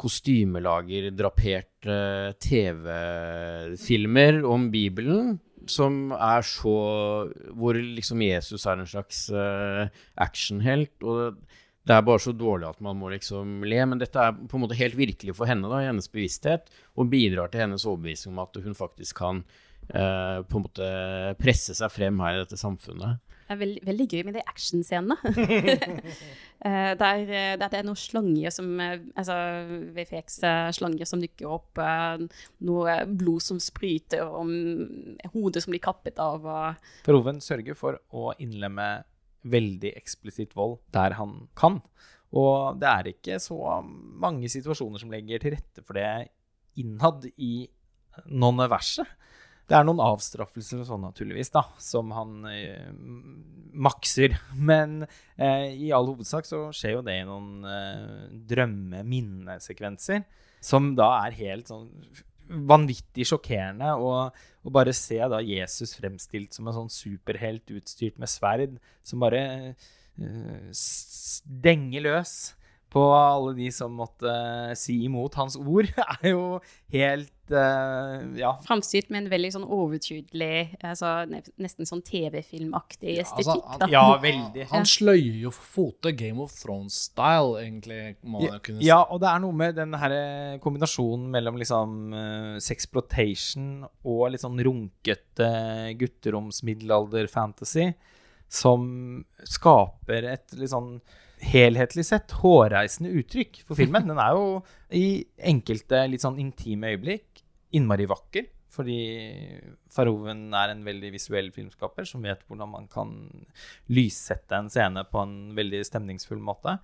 [0.00, 1.96] kostymelager, kostymelagerdraperte
[2.42, 5.36] TV-filmer om Bibelen.
[5.66, 6.74] Som er så
[7.56, 9.88] Hvor liksom Jesus er en slags uh,
[10.20, 10.94] actionhelt.
[11.02, 11.38] Og
[11.86, 13.78] det er bare så dårlig at man må liksom le.
[13.86, 17.12] Men dette er på en måte helt virkelig for henne, da, i hennes bevissthet, og
[17.12, 19.44] bidrar til hennes overbevisning om at hun faktisk kan
[19.94, 20.90] uh, på en måte
[21.38, 23.22] presse seg frem her i dette samfunnet.
[23.46, 25.16] Det er veldig, veldig gøy med de actionscenene.
[25.22, 29.36] uh, der, der det er noen slanger som eh, altså
[29.94, 31.82] VFX-slanger som dukker opp.
[32.66, 34.50] Noe blod som spryter, og
[35.34, 36.48] hodet som blir kappet av.
[37.06, 38.88] Proven sørger for å innlemme
[39.46, 41.80] veldig eksplisitt vold der han kan.
[42.36, 46.32] Og det er ikke så mange situasjoner som legger til rette for det
[46.80, 47.68] innad i
[48.26, 49.06] non-verset.
[49.66, 52.90] Det er noen avstraffelser og sånn, naturligvis, da, som han eh,
[53.74, 54.36] makser.
[54.54, 55.00] Men
[55.34, 60.22] eh, i all hovedsak så skjer jo det i noen eh, drømme-minnesekvenser,
[60.62, 61.90] som da er helt sånn
[62.46, 64.12] vanvittig sjokkerende å,
[64.70, 69.42] bare se da Jesus fremstilt som en sånn superhelt utstyrt med sverd, som bare
[69.74, 72.36] eh, stenger løs
[72.96, 74.32] på alle de som måtte
[74.78, 76.44] si imot hans ord, er jo
[76.94, 78.54] helt uh, Ja.
[78.64, 81.10] Framstilt med en veldig sånn overtydelig, altså,
[81.60, 83.66] nesten sånn TV-filmaktig ja, estetikk.
[83.68, 83.90] han- da.
[83.92, 84.66] Ja, veldig.
[84.72, 88.88] Han sløyer jo fotet fote Game of Thrones-style, egentlig, må man jo kunne si.
[88.88, 94.30] Ja, og det er noe med den her eh, kombinasjonen mellom liksom uh, sexploitation og
[94.32, 95.50] litt sånn runkete
[96.00, 97.92] gutteroms-middelalder-fantasy
[98.48, 101.00] som skaper et litt sånn
[101.44, 104.06] helhetlig sett hårreisende uttrykk for filmen.
[104.08, 104.46] Den er jo
[104.96, 107.42] i enkelte litt sånn intime øyeblikk
[107.76, 108.46] innmari vakker.
[108.76, 108.96] Fordi
[109.88, 113.12] Farhoven er en veldig visuell filmskaper som vet hvordan man kan
[113.88, 116.74] lyssette en scene på en veldig stemningsfull måte.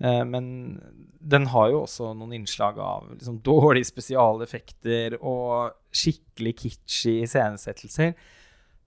[0.00, 0.80] Eh, Men
[1.20, 8.14] den har jo også noen innslag av liksom dårlige spesialeffekter og skikkelig kitschy iscenesettelser,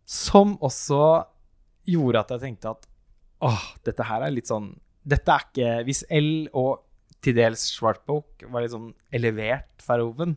[0.04, 1.24] som også
[1.88, 2.90] gjorde at jeg tenkte at
[3.44, 6.84] åh, dette her er litt sånn Dette er ikke Hvis L og
[7.24, 10.36] til dels Schwartbook var litt sånn elevert ferroven,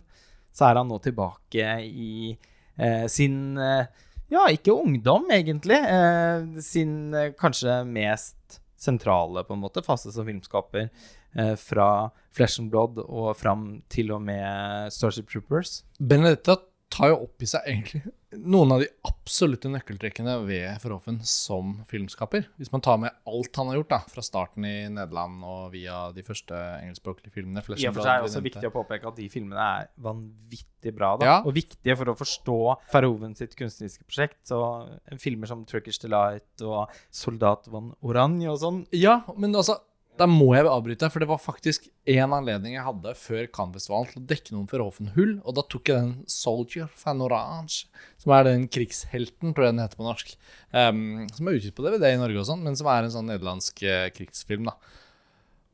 [0.54, 2.36] så er han nå tilbake i
[2.78, 3.88] eh, sin eh,
[4.30, 5.78] Ja, ikke ungdom, egentlig.
[5.78, 10.88] Eh, sin eh, kanskje mest sentrale på en måte fase som filmskaper.
[11.36, 15.82] Eh, fra Flesh and Blood og fram til og med Starship Troopers.
[15.98, 16.56] Benedetta
[16.92, 18.02] tar jo opp i seg egentlig
[18.36, 22.48] noen av de absolutte nøkkeltrekkene ved Verhoeven som filmskaper.
[22.60, 26.06] Hvis man tar med alt han har gjort, da, fra starten i Nederland og via
[26.14, 27.62] de første engelskspråklige filmene.
[27.62, 30.94] I og for seg er det også viktig å påpeke at de filmene er vanvittig
[30.96, 31.14] bra.
[31.16, 31.36] da, Ja.
[31.44, 32.58] Og viktige for å forstå
[32.92, 34.40] Verhoeven sitt kunstneriske prosjekt.
[34.50, 34.60] Så
[35.08, 39.80] eh, filmer som Turkish Delight og Soldat von Oranje og sånn Ja, men altså
[40.16, 44.22] Da må jeg avbryte, for det var faktisk en anledning jeg hadde før Cannes-festivalen til
[44.22, 47.84] å dekke noen Verhoeven-hull, og da tok jeg den Soldier fan Orange,
[48.22, 50.32] som er den krigshelten, tror jeg den heter på norsk,
[50.72, 51.02] um,
[51.36, 53.84] som er utgitt på DVD i Norge og sånn, men som er en sånn nederlandsk
[53.84, 55.04] uh, krigsfilm, da.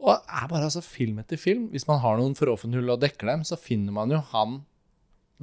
[0.03, 1.69] Og det er bare altså film etter film.
[1.71, 4.65] Hvis man har noen Verhoeven-hull og dekker dem, så finner man jo han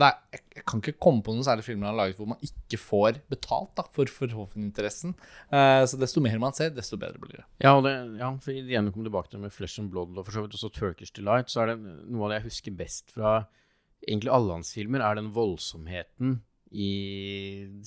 [0.07, 2.79] er, jeg, kan ikke komme på noen særlige filmer han har laget hvor man ikke
[2.79, 5.15] får betalt da, for Verhoeven-interessen.
[5.51, 7.45] Uh, så desto mer man ser, desto bedre blir det.
[7.63, 10.25] Ja, og det, ja, for igjen å komme tilbake til med Flesh and Blood og
[10.25, 13.15] for så vidt også Turkish Delight, så er det noe av det jeg husker best
[13.15, 13.39] fra
[14.07, 16.39] egentlig alle hans filmer, er den voldsomheten
[16.71, 16.91] i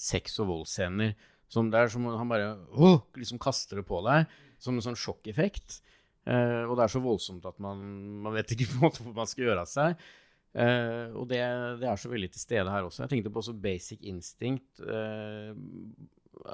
[0.00, 1.14] sex- og voldsscener.
[1.52, 4.30] Som det er som han bare oh, liksom kaster det på deg,
[4.62, 5.82] som en sånn sjokkeffekt.
[6.22, 7.80] Uh, og det er så voldsomt at man,
[8.22, 10.04] man vet ikke på en måte hvor man skal gjøre av seg.
[10.52, 11.40] Eh, og det,
[11.80, 13.04] det er så veldig til stede her også.
[13.04, 14.82] Jeg tenkte på også Basic Instinct.
[14.84, 15.56] Uh,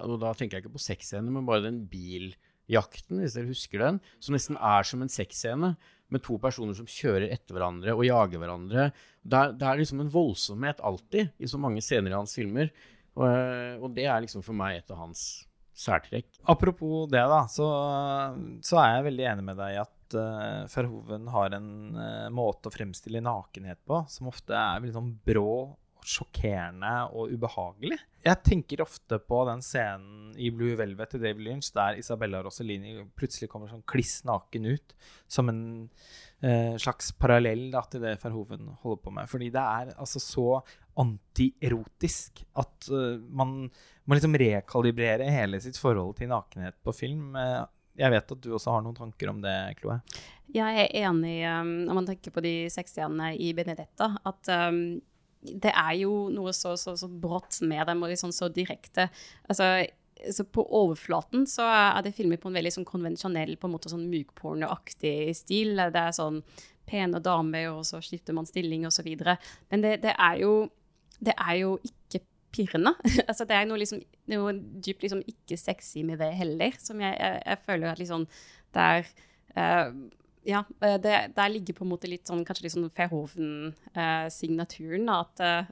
[0.05, 4.03] og da tenker jeg ikke på sexscener, men bare den biljakten, hvis dere husker den,
[4.23, 5.75] som nesten er som en sexscene,
[6.09, 8.87] med to personer som kjører etter hverandre og jager hverandre.
[9.21, 12.71] Det er, det er liksom en voldsomhet alltid i så mange scener i hans filmer.
[13.13, 15.27] Eh, og det er liksom for meg et av hans
[15.79, 16.31] særtrekk.
[16.49, 17.69] Apropos det, da, så,
[18.65, 22.71] så er jeg veldig enig med deg i at uh, Verhoeven har en uh, måte
[22.71, 25.77] å fremstille nakenhet på som ofte er litt sånn brå,
[26.09, 27.99] sjokkerende og ubehagelig.
[28.25, 32.95] Jeg tenker ofte på den scenen i Blue Velvet til David Lynch der Isabella Rossellini
[33.19, 34.95] plutselig kommer sånn kliss naken ut,
[35.31, 35.63] som en
[36.45, 39.31] uh, slags parallell da, til det Verhoeven holder på med.
[39.31, 40.49] Fordi det er altså så
[40.99, 43.69] antierotisk at uh, man
[44.09, 47.35] må liksom rekalibrere hele sitt forhold til nakenhet på film.
[47.37, 47.61] Eh,
[47.99, 49.99] Jeg vet at du også har noen tanker om det, Chloé.
[50.55, 54.99] Jeg er enig um, når man tenker på de sexscenene i Benedetta, at um,
[55.43, 59.09] det er jo noe så, så, så brått med dem, og liksom så direkte.
[59.51, 59.87] Altså,
[60.35, 63.93] så på overflaten så er det filmet på en veldig sånn konvensjonell, på en måte
[63.93, 65.79] sånn mykpornoaktig stil.
[65.79, 66.41] Det er sånn
[66.89, 69.37] pene damer, og så skifter man stilling, videre.
[69.71, 70.53] Men det, det er jo
[71.19, 71.98] det er jo ikke
[72.55, 72.95] pirrende.
[73.29, 74.01] altså, det er noe, liksom,
[74.33, 78.23] noe dypt liksom ikke sexy med det heller, som jeg, jeg, jeg føler at liksom
[78.77, 79.11] det er
[79.57, 79.89] uh,
[80.49, 85.09] ja, eh, det, der ligger på en måte litt sånn, kanskje litt sånn Verhoeven-signaturen.
[85.13, 85.65] at uh,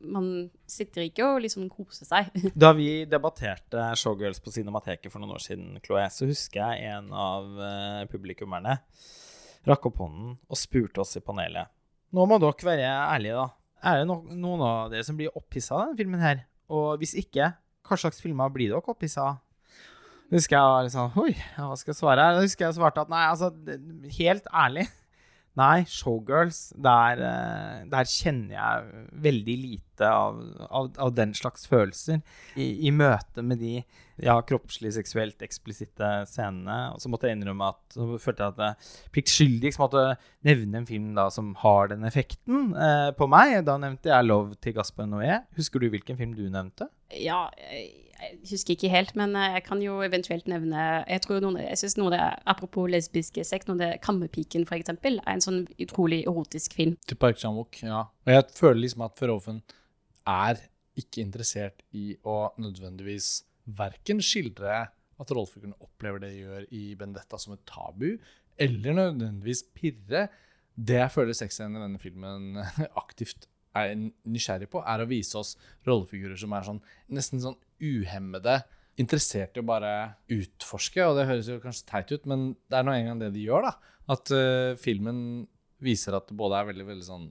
[0.00, 2.24] man sitter ikke og liksom koser seg.
[2.64, 7.06] Da vi debatterte Showgirls på Cinemateket for noen år siden, Chloé, så husker jeg en
[7.14, 8.74] av eh, publikummerne
[9.68, 11.66] rakk opp hånden og spurte oss i panelet.
[12.14, 13.46] Nå må dere være ærlige, da.
[13.84, 16.44] Er det no noen av dere som blir opphissa av denne filmen her?
[16.72, 17.50] Og hvis ikke,
[17.84, 19.40] hva slags filmer blir dere opphissa av?
[20.32, 22.36] Husker jeg var litt sånn Oi, hva skal jeg svare her?
[22.38, 23.50] Da husker jeg svarte at nei, altså,
[24.16, 24.86] helt ærlig.
[25.54, 32.24] Nei, Showgirls, der, eh, der kjenner jeg veldig lite av, av, av den slags følelser.
[32.58, 33.76] I, I møte med de
[34.18, 36.78] ja, kroppslig, seksuelt eksplisitte scenene.
[36.94, 40.04] Og så måtte jeg innrømme at så følte jeg at jeg pliktskyldig måtte
[40.46, 43.60] nevne en film da som har den effekten eh, på meg.
[43.68, 45.44] Da nevnte jeg 'Love' til Gaspar Noé.
[45.58, 46.90] Husker du hvilken film du nevnte?
[47.14, 51.58] ja, eh, jeg husker ikke helt, men eh, jeg kan jo eventuelt nevne Jeg noen,
[51.62, 55.64] jeg synes noe det Apropos lesbiske sex, noe det Kammerpiken, for eksempel, er en sånn
[55.82, 56.96] utrolig erotisk film.
[57.08, 58.04] Til Park Chan-wook, ja.
[58.26, 59.62] Og jeg føler liksom at Verhoeven
[60.30, 60.62] er
[60.98, 64.84] ikke interessert i å nødvendigvis verken skildre
[65.20, 68.16] at rollefiguren opplever det de gjør i Bendetta som et tabu,
[68.60, 70.28] eller nødvendigvis pirre.
[70.74, 72.60] Det jeg føler sexscenen i denne filmen
[73.04, 75.54] aktivt er nysgjerrig på, er å vise oss
[75.86, 76.80] rollefigurer som er sånn
[77.14, 78.60] nesten sånn uhemmede,
[79.00, 79.94] interessert i å bare
[80.32, 81.02] utforske.
[81.02, 83.66] Og det høres jo kanskje teit ut, men det er nå engang det de gjør,
[83.66, 83.96] da.
[84.14, 85.18] At uh, filmen
[85.84, 87.28] viser at det både er veldig, veldig sånn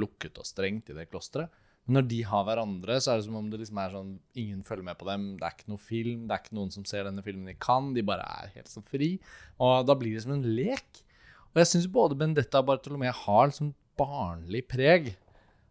[0.00, 1.52] lukket og strengt i det klosteret.
[1.86, 4.64] Men når de har hverandre, så er det som om det liksom er sånn Ingen
[4.66, 5.26] følger med på dem.
[5.38, 6.24] Det er ikke noe film.
[6.26, 7.92] Det er ikke noen som ser denne filmen de kan.
[7.94, 9.12] De bare er helt så fri.
[9.62, 11.04] Og da blir det som en lek.
[11.52, 15.12] Og jeg syns både Bendetta og Bartolomé har liksom barnlig preg.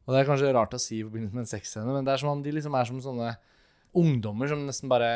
[0.05, 2.21] Og det er kanskje rart å si i forbindelse med en sexscene, men det er
[2.21, 3.31] som om de liksom er som sånne
[3.95, 5.09] ungdommer som nesten bare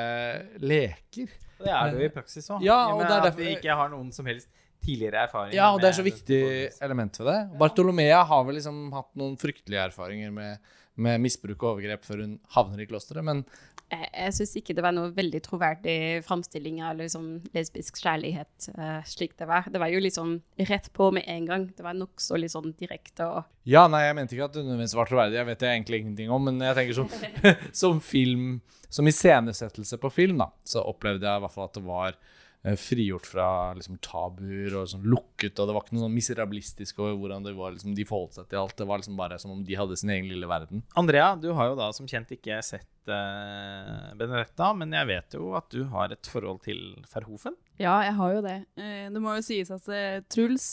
[0.63, 1.29] leker.
[1.59, 2.63] Og det er det jo i praksis òg.
[2.65, 4.47] Ja, og det er at derfor- vi ikke har noen som helst
[4.79, 5.53] tidligere erfaring.
[5.53, 6.41] Ja, og det er så viktig
[6.81, 7.57] element ved det.
[7.59, 10.57] Bartolomea har vel liksom hatt noen fryktelige erfaringer med,
[10.95, 13.43] med misbruk og overgrep før hun havner i klosteret, men
[13.89, 18.99] Jeg, jeg syns ikke det var noe veldig troverdig framstilling av liksom lesbisk kjærlighet uh,
[19.07, 19.69] slik det var.
[19.71, 20.35] Det var jo liksom
[20.69, 21.67] rett på med en gang.
[21.75, 24.97] Det var nokså litt sånn direkte og Ja, nei, jeg mente ikke at det nødvendigvis
[24.97, 25.39] var troverdig.
[25.39, 27.09] Jeg vet det egentlig ingenting om, men jeg tenker som,
[27.83, 31.83] som film Som iscenesettelse på film, da, så opplevde jeg i hvert fall at det
[31.85, 32.15] var
[32.59, 37.15] frigjort fra liksom, tabuer og sånn lukket, og det var ikke noe sånn miserabilistisk over
[37.15, 38.75] hvordan det var, liksom, de forholdt seg til alt.
[38.75, 40.83] Det var liksom bare som om de hadde sin egen lille verden.
[40.99, 45.53] Andrea, du har jo da som kjent ikke sett uh, Benedetta, men jeg vet jo
[45.59, 48.57] at du har et forhold til Ferhofen Ja, jeg har jo det.
[48.75, 50.67] Eh, det må jo sies at eh, Truls,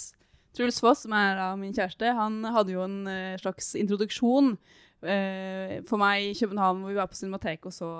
[0.59, 4.57] Truls Foss, som er da min kjæreste, han hadde jo en eh, slags introduksjon
[5.07, 7.93] eh, for meg i København, hvor vi var på Cinemateket og så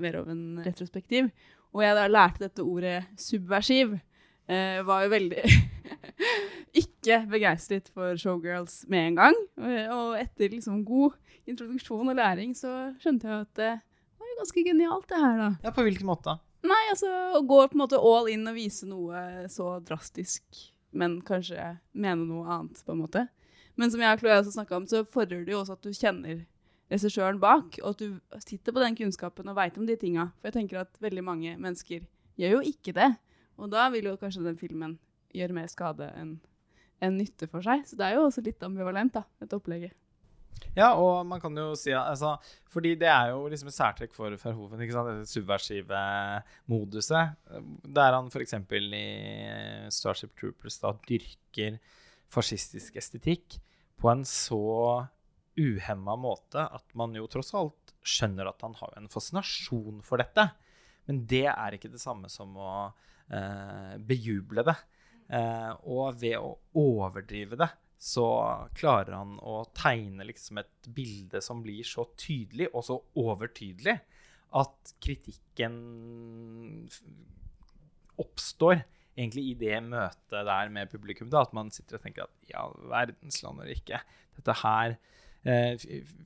[0.00, 1.28] Veroven retrospektiv.
[1.76, 3.98] Og jeg da lærte dette ordet subversiv.
[4.48, 5.42] Eh, var jo veldig
[6.82, 9.36] ikke begeistret for showgirls med en gang.
[9.60, 13.72] Eh, Og etter liksom god introduksjon og læring, så skjønte jeg at det
[14.18, 15.50] var jo ganske genialt, det her, da.
[15.66, 16.38] Ja, På hvilken måte?
[16.66, 20.42] Nei, altså å gå på en måte all in og vise noe så drastisk,
[20.96, 23.26] men kanskje mene noe annet, på en måte.
[23.78, 25.92] Men som jeg og Chloé også snakka om, så fordrer det jo også at du
[25.94, 26.40] kjenner
[26.92, 30.30] regissøren bak, og at du sitter på den kunnskapen og veit om de tinga.
[30.38, 32.06] For jeg tenker at veldig mange mennesker
[32.38, 33.10] gjør jo ikke det.
[33.56, 34.98] Og da vil jo kanskje den filmen
[35.34, 36.36] gjøre mer skade enn
[37.04, 37.84] en nytte for seg.
[37.88, 39.92] Så det er jo også litt ambivalent, da, dette opplegget.
[40.76, 42.36] Ja, og man kan jo si altså,
[42.72, 44.80] Fordi det er jo liksom et særtrekk for Verhoven.
[44.80, 45.10] ikke sant?
[45.10, 46.00] Dette subversive
[46.72, 47.36] moduset.
[47.84, 48.56] Der han f.eks.
[48.56, 49.04] i
[49.92, 51.76] Starship Troopers da dyrker
[52.32, 53.58] fascistisk estetikk
[54.00, 55.06] på en så
[55.56, 60.48] uhemma måte at man jo tross alt skjønner at han har en fascinasjon for dette.
[61.06, 62.70] Men det er ikke det samme som å
[63.30, 64.76] eh, bejuble det.
[65.26, 68.26] Eh, og ved å overdrive det, så
[68.76, 73.96] klarer han å tegne liksom et bilde som blir så tydelig og så overtydelig
[74.56, 75.78] at kritikken
[78.20, 78.84] oppstår
[79.16, 81.30] egentlig i det møtet der med publikum.
[81.32, 84.00] Da, at man sitter og tenker at ja, verdensland eller ikke.
[84.36, 84.96] Dette her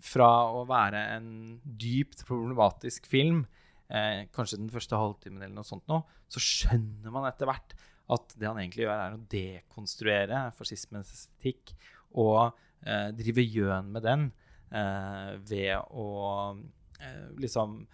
[0.04, 1.30] Fra å være en
[1.62, 3.42] dypt problematisk film,
[3.90, 7.74] eh, kanskje den første halvtimen eller noe sånt nå, så skjønner man etter hvert
[8.10, 11.74] at det han egentlig gjør, er å dekonstruere fascismens estetikk
[12.18, 14.30] og eh, drive gjøn med den
[14.74, 16.08] eh, ved å
[16.98, 17.84] eh, liksom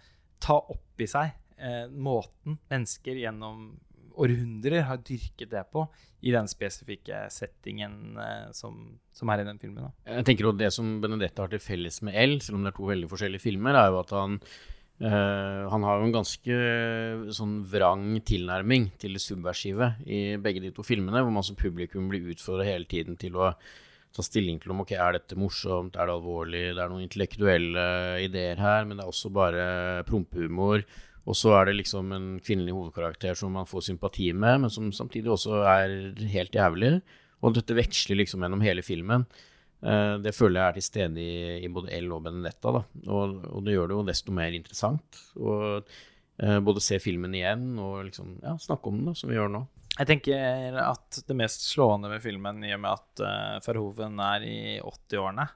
[0.41, 3.69] ta opp i seg eh, måten mennesker gjennom
[4.17, 5.85] århundrer har dyrket det på
[6.25, 8.79] i den spesifikke settingen eh, som,
[9.13, 9.87] som er i den filmen.
[9.87, 10.15] Da.
[10.17, 12.79] Jeg tenker at Det som Benedetta har til felles med L, selv om det er
[12.79, 17.27] to veldig forskjellige filmer, er jo at han eh, han har jo en ganske eh,
[17.37, 22.09] sånn vrang tilnærming til det subversive i begge de to filmene, hvor man som publikum
[22.09, 23.51] blir utfordra hele tiden til å
[24.17, 27.83] ta stilling til om ok, er dette morsomt, er det alvorlig, det er noen intellektuelle
[28.23, 29.67] ideer her, men det er også bare
[30.07, 30.81] prompehumor.
[31.27, 34.93] Og så er det liksom en kvinnelig hovedkarakter som man får sympati med, men som
[34.95, 35.95] samtidig også er
[36.31, 36.93] helt jævlig.
[37.43, 39.27] Og dette veksler liksom gjennom hele filmen.
[39.83, 42.77] Eh, det føler jeg er til stede i, i både L og Benedetta.
[42.79, 42.83] Da.
[43.11, 47.73] Og, og det gjør det jo desto mer interessant å eh, både se filmen igjen
[47.75, 49.65] og liksom, ja, snakke om den, da, som vi gjør nå.
[49.97, 54.43] Jeg tenker at det mest slående med filmen, i og med at uh, Verhoeven er
[54.45, 55.47] i 80-årene,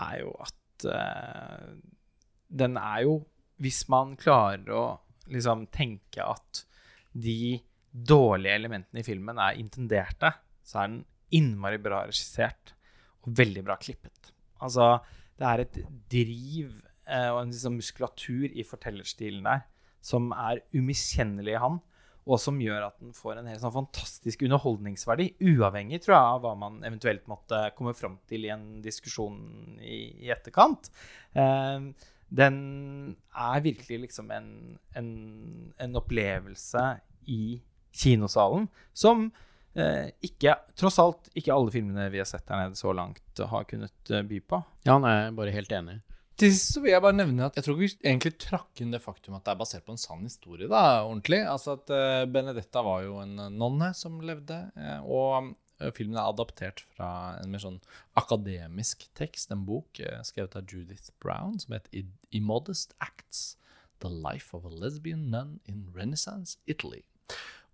[0.00, 1.74] er jo at uh,
[2.48, 3.18] den er jo
[3.62, 4.84] Hvis man klarer å
[5.30, 6.64] liksom tenke at
[7.14, 7.60] de
[7.94, 10.32] dårlige elementene i filmen er intenderte,
[10.66, 11.02] så er den
[11.34, 12.74] innmari bra regissert
[13.24, 14.32] og veldig bra klippet.
[14.64, 14.98] Altså,
[15.38, 15.78] det er et
[16.10, 16.74] driv
[17.06, 19.64] eh, og en liksom muskulatur i fortellerstilen der
[20.04, 21.78] som er umiskjennelig i han,
[22.24, 26.42] og som gjør at den får en helt sånn fantastisk underholdningsverdi, uavhengig tror jeg, av
[26.44, 29.38] hva man eventuelt måtte komme fram til i en diskusjon
[29.80, 30.88] i, i etterkant.
[31.36, 31.90] Eh,
[32.34, 32.56] den
[33.34, 34.48] er virkelig liksom en,
[34.98, 35.10] en,
[35.78, 36.82] en opplevelse
[37.30, 37.60] i
[37.94, 39.28] kinosalen som
[39.78, 43.68] eh, ikke, tross alt, ikke alle filmene vi har sett her nede så langt, har
[43.70, 44.60] kunnet eh, by på.
[44.86, 46.00] Ja, han er bare helt enig.
[46.34, 48.90] Til sist så vil jeg bare nevne at jeg tror ikke vi egentlig trakk inn
[48.90, 50.66] det faktum at det er basert på en sann historie.
[50.66, 51.44] da, ordentlig.
[51.46, 55.52] Altså at uh, Benedetta var jo en nonne som levde, uh, og
[55.92, 57.80] filmen er adaptert fra en mer sånn
[58.16, 63.54] akademisk tekst, en bok skrevet av Judith Brown som heter Immodest Acts.
[64.04, 67.02] The Life of a Lesbian Nun in Renaissance Italy.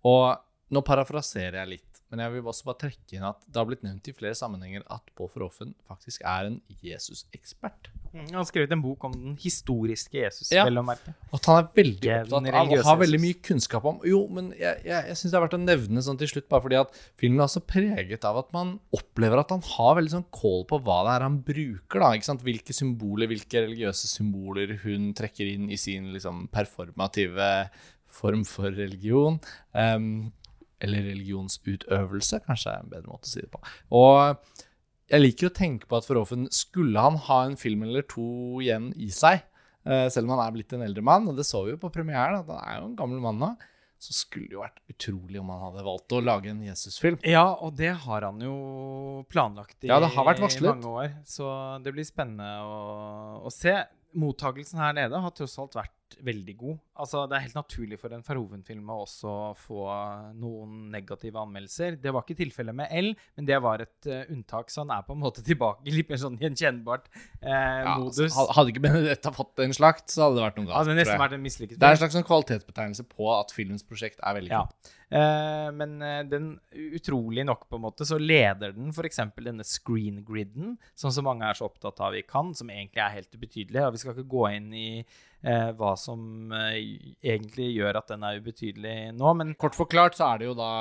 [0.07, 0.39] Og
[0.71, 1.90] nå parafraserer jeg litt.
[2.11, 4.83] Men jeg vil også bare trekke inn at det har blitt nevnt i flere sammenhenger
[4.91, 7.87] at Paul Verhoeven faktisk er en Jesus-ekspert.
[8.11, 10.65] Mm, han har skrevet en bok om den historiske Jesus, Ja.
[10.67, 11.13] vel å merke.
[11.31, 14.51] Og at han er veldig opptatt av og har veldig mye kunnskap om Jo, men
[14.59, 16.99] jeg, jeg, jeg syns det er verdt å nevne sånn til slutt, bare fordi at
[17.21, 20.81] filmen er også preget av at man opplever at han har veldig sånn kål på
[20.83, 21.99] hva det er han bruker.
[22.03, 22.43] da, ikke sant?
[22.43, 27.69] Hvilke symboler, hvilke religiøse symboler hun trekker inn i sin liksom performative
[28.11, 29.39] form for religion.
[29.71, 30.33] Um,
[30.81, 33.61] eller religionsutøvelse, kanskje er en bedre måte å si det på.
[33.97, 34.67] Og
[35.11, 38.91] jeg liker å tenke på at Verhoeven skulle han ha en film eller to igjen
[38.95, 39.43] i seg,
[39.85, 41.91] eh, selv om han er blitt en eldre mann, og det så vi jo på
[41.93, 43.51] premieren, at han er jo en gammel mann nå,
[44.01, 47.19] så skulle det jo vært utrolig om han hadde valgt å lage en Jesus-film.
[47.27, 48.55] Ja, og det har han jo
[49.29, 51.11] planlagt i Ja, det har vært mange år.
[51.29, 51.45] Så
[51.85, 52.79] det blir spennende å,
[53.45, 53.75] å se.
[54.17, 55.93] Mottagelsen her nede har tross alt vært
[56.25, 56.77] veldig god.
[57.01, 59.85] Altså, Det er helt naturlig for en Farhoven-film å også få
[60.37, 61.97] noen negative anmeldelser.
[62.01, 65.05] Det var ikke tilfellet med L, men det var et uh, unntak, så han er
[65.07, 68.31] på en måte tilbake i litt mer sånn gjenkjennbart uh, Ja, modus.
[68.31, 70.79] altså, hadde ikke Benedetta fått en slakt, så hadde det vært noe galt.
[71.25, 71.45] vært en
[71.77, 74.65] Det er en slags sånn kvalitetsbetegnelse på at filmens prosjekt er veldig Ja.
[75.11, 79.19] Eh, men eh, den, utrolig nok på en måte, så leder den f.eks.
[79.35, 83.17] denne screen griden, som så mange er så opptatt av i Cannes, som egentlig er
[83.17, 83.83] helt ubetydelig.
[83.83, 86.79] Og vi skal ikke gå inn i eh, hva som eh,
[87.19, 90.71] egentlig gjør at den er ubetydelig nå, men Kort forklart så er det jo da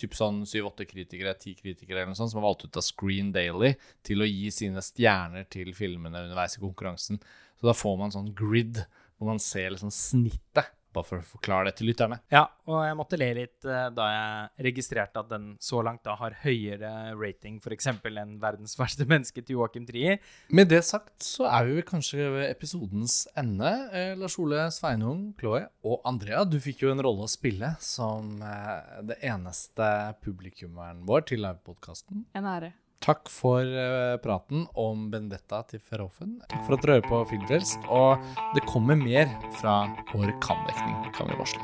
[0.00, 3.30] typ sånn 7-8 kritikere, 10 kritikere eller noe sånt, som har valgt ut av Screen
[3.34, 3.76] Daily
[4.06, 7.22] til å gi sine stjerner til filmene underveis i konkurransen.
[7.60, 8.82] Så da får man sånn grid,
[9.14, 12.20] hvor man ser liksom snittet, bare for å forklare det til lytterne.
[12.32, 16.16] Ja, og jeg måtte le litt eh, da jeg registrerte at den så langt da
[16.20, 17.90] har høyere rating f.eks.
[17.90, 20.20] enn 'Verdens verste menneske' til Joakim Trier.
[20.48, 23.72] Med det sagt så er vi vel kanskje ved episodens ende.
[23.92, 28.38] Eh, Lars Ole, Sveinung, Chloé og Andrea, du fikk jo en rolle å spille som
[28.42, 29.90] eh, det eneste
[30.24, 32.26] publikummeren vår til livepodkasten.
[32.34, 32.74] En ære.
[33.04, 36.38] Takk for eh, praten om Benedetta til Verhoeven.
[36.48, 37.84] Takk for at dere hører på Filmfrelst.
[37.92, 38.24] Og
[38.56, 39.28] det kommer mer
[39.60, 39.82] fra
[40.14, 41.60] vår kan-dekning, kan vi varsle.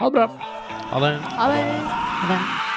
[0.00, 0.26] Ha det bra.
[0.94, 1.14] Ha det.
[1.36, 1.64] Ha det.
[1.84, 2.68] Ha det.